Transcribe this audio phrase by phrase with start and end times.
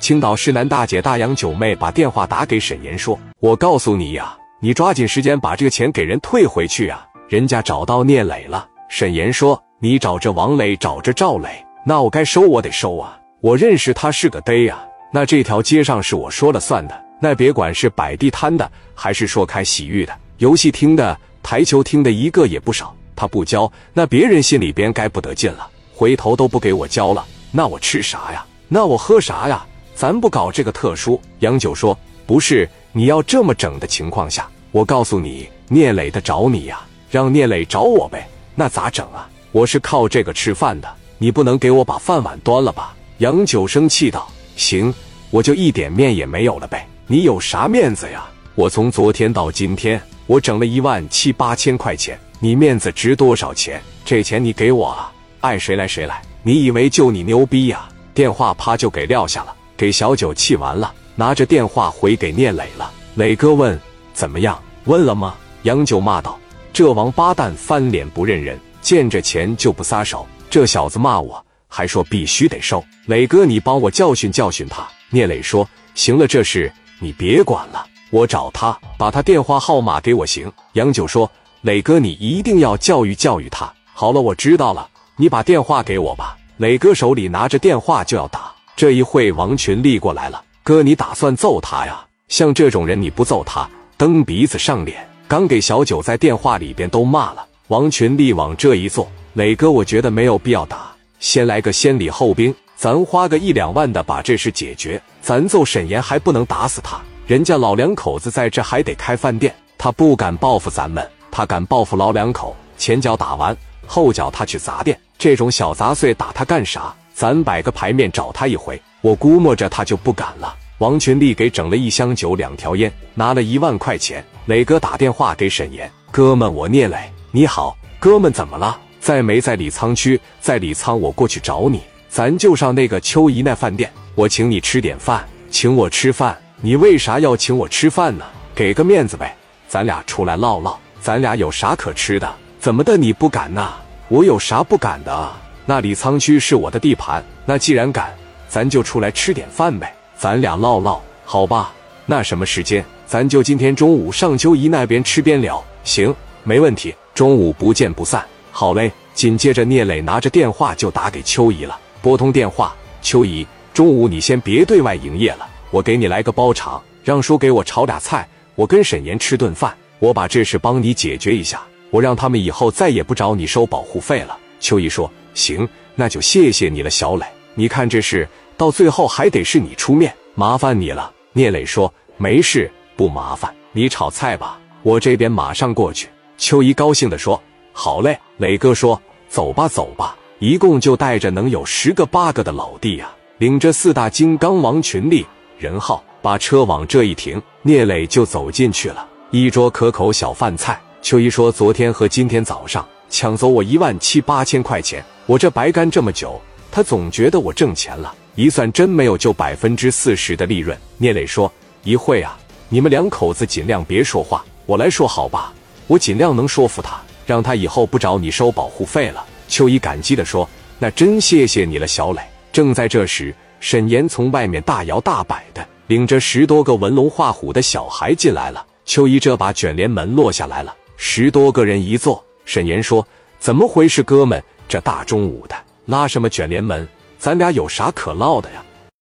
[0.00, 7.06] 青岛市南大姐大杨九妹把电话打给沈岩说：“我告诉你呀，你抓紧时间把这个钱给人退回去啊！
[7.28, 13.20] 人家找到聂磊了。”沈岩说：“你找着王磊，找着赵磊，那我该收我得收啊！
[13.42, 14.86] 我认识他是个嘚呀。
[15.12, 17.04] 那这条街上是我说了算的。
[17.20, 22.96] 那别管是摆地摊的，还是说开洗浴的、游戏厅的、台球厅的，一个也不少。
[23.14, 28.46] 他不交，那别人心里边该不得劲了，回头都不给我交了，那我吃啥呀？
[28.68, 29.66] 那我喝啥呀？”
[30.00, 31.20] 咱不搞这个特殊。
[31.40, 31.94] 杨九说
[32.26, 38.26] ：“不是，你要这么整的情况下，我告诉你，聂磊的找你呀，让聂磊找我呗。
[38.54, 39.28] 那咋整啊？
[39.52, 44.26] 我是靠这个吃饭的，你不能给我把饭碗端了吧？”杨九生气道
[44.56, 44.90] ：“行，
[45.28, 46.88] 我就一点面也没有了呗。
[47.06, 48.26] 你有啥面子呀？
[48.54, 53.78] 我从昨天到今天，我整了一万七八千块钱，你面子值多少钱？
[54.02, 56.22] 这钱你给我啊，爱谁来谁来。
[56.42, 59.54] 你以为就你牛逼呀？”电话啪就给撂下了。
[59.80, 62.92] 给小九气完了，拿着电话回给聂磊了。
[63.14, 63.80] 磊哥问
[64.12, 64.62] ：“怎么样？
[64.84, 66.38] 问了吗？”杨九骂道
[66.70, 70.26] ：“这王八蛋翻脸不认人，见着钱就不撒手。
[70.50, 72.84] 这小子骂我，还说必须得收。
[73.06, 86.36] 磊哥，你帮我教训教训他。”聂磊说：“行了，这事你别管了，我找他，把他电话号码给我行。”杨九说：“磊哥，你一定要教育教育他。”好了，我知道了，你把电话给我吧。
[86.58, 88.52] 磊哥手里拿着电话就要打。
[88.80, 90.42] 这一会，王群立过来了。
[90.62, 92.02] 哥，你打算揍他呀？
[92.28, 95.06] 像这种人，你不揍他，蹬鼻子上脸。
[95.28, 97.44] 刚给小九在电话里边都骂了。
[97.68, 104.98] 王群立往这一坐，磊哥，我觉得没有必要打，先来个先礼后兵，咱花个一两万的把这事解决。
[105.20, 112.56] 咱揍沈岩还不能打死他，人家老两口子在这还得开饭店，他不敢报复咱们，他敢报复老两口。
[112.78, 113.54] 前脚打完，
[113.86, 116.94] 后脚他去砸店，这种小杂碎打他干啥？
[117.20, 120.56] 咱摆个牌面找他一回，我估摸着他就不敢了。
[120.78, 124.24] 王群力给整了一箱酒、两条烟，拿了一万块钱。
[124.46, 126.96] 磊哥打电话给沈岩，哥们，我聂磊，
[127.30, 128.80] 你好，哥们，怎么了？
[129.00, 130.18] 在没在李沧区？
[130.40, 138.24] 在李沧，我过去找你，咱就上那个秋姨那饭店，我请你吃点饭，请我吃饭，你为啥要请我吃饭呢？
[138.54, 139.36] 给个面子呗，
[139.68, 142.26] 咱俩出来唠唠，咱俩有啥可吃的？
[142.58, 143.72] 怎么的，你不敢呐？
[144.08, 145.30] 我有啥不敢的？
[145.70, 148.12] 那李沧区是我的地盘，那既然敢，
[148.48, 151.72] 咱就出来吃点饭呗，咱俩唠唠，好吧？
[152.06, 152.84] 那什么时间？
[153.06, 155.64] 咱就今天中午上秋姨那边吃边聊。
[155.84, 158.26] 行，没问题，中午不见不散。
[158.50, 158.90] 好嘞。
[159.14, 174.36] 紧接着，聂磊拿着电话就打给秋姨了，拨通电话，秋姨，中午你先别对外营业了，我给你来个包场，让叔给我炒俩菜，我跟沈岩吃顿饭，我把这事帮你解决一下，我让他们以后再也不找你收保护费了。
[174.58, 175.08] 秋姨说。
[175.40, 177.24] 行，那就谢谢你了，小磊。
[177.54, 181.10] 你看这事到最后还得是你出面，麻烦你了。
[181.32, 187.42] 聂磊说：“没事，不麻烦，你炒菜吧，我这边马上过去。”秋姨高兴地说
[187.72, 195.26] ：“好嘞。”磊哥说：“走吧，走吧。”一共就带着能有十个八个的老弟呀，领着四大金刚王群力、
[195.58, 199.06] 任浩，把车往这一停，聂磊就走进去了。
[199.30, 200.80] 一桌可口小饭菜。
[201.02, 206.40] 秋姨说：“昨天和今天早上。”抢走我一万七八千块钱，我这白干这么久，
[206.72, 208.12] 他总觉得我挣钱了。
[208.34, 210.76] 一算真没有就百分之四十的利润。
[210.98, 211.52] 聂磊说
[211.84, 212.36] ：“一会啊，
[212.68, 215.52] 你们两口子尽量别说话，我来说好吧？
[215.86, 220.48] 我尽量能说服他，让他以后不找你收保护费了。”秋姨感激地说
[220.80, 222.20] ：“那真谢谢你了，小磊。”
[222.52, 228.66] 正在这时，沈岩从外面大摇大摆的领着十多个纹龙画虎的小孩进来了。
[228.84, 232.20] 秋姨这把卷帘门落下来了，十多个人一坐。
[232.44, 233.06] 沈岩说
[233.38, 234.42] ：“怎么回事，哥们？
[234.70, 236.86] 这大中午的拉什么卷帘门？
[237.18, 238.62] 咱俩有啥可唠的呀？”